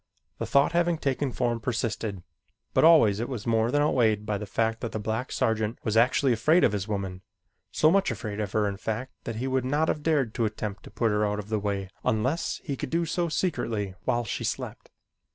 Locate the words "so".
7.71-7.91, 13.05-13.29